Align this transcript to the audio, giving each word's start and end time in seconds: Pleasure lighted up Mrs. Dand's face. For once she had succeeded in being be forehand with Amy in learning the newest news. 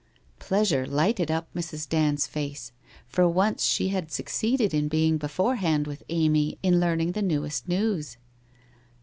Pleasure 0.39 0.87
lighted 0.87 1.29
up 1.29 1.53
Mrs. 1.53 1.87
Dand's 1.87 2.25
face. 2.25 2.71
For 3.07 3.27
once 3.29 3.63
she 3.65 3.89
had 3.89 4.11
succeeded 4.11 4.73
in 4.73 4.87
being 4.87 5.19
be 5.19 5.27
forehand 5.27 5.85
with 5.85 6.01
Amy 6.09 6.57
in 6.63 6.79
learning 6.79 7.11
the 7.11 7.21
newest 7.21 7.67
news. 7.67 8.17